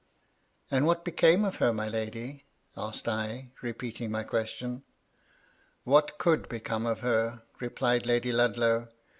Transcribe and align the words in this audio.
"And 0.71 0.87
what 0.87 1.05
became 1.05 1.45
of 1.45 1.57
her, 1.57 1.71
my 1.71 1.87
lady?" 1.87 2.45
asked 2.75 3.07
I, 3.07 3.51
re 3.61 3.71
peating 3.71 4.09
my 4.09 4.23
question. 4.23 4.81
"What 5.83 6.17
could 6.17 6.49
become 6.49 6.87
of 6.87 7.01
her?" 7.01 7.43
replied 7.59 8.07
Lady 8.07 8.31
Lud 8.31 8.57
low. 8.57 8.87